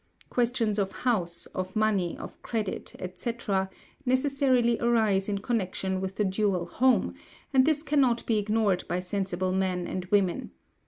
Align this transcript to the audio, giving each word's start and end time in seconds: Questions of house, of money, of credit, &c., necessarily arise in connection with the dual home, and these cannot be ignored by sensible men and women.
Questions 0.31 0.79
of 0.79 0.91
house, 1.05 1.45
of 1.53 1.75
money, 1.75 2.17
of 2.17 2.41
credit, 2.41 2.95
&c., 3.17 3.33
necessarily 4.03 4.79
arise 4.79 5.29
in 5.29 5.37
connection 5.37 6.01
with 6.01 6.15
the 6.15 6.25
dual 6.25 6.65
home, 6.65 7.13
and 7.53 7.67
these 7.67 7.83
cannot 7.83 8.25
be 8.25 8.39
ignored 8.39 8.83
by 8.87 8.99
sensible 8.99 9.51
men 9.51 9.85
and 9.85 10.05
women. 10.05 10.49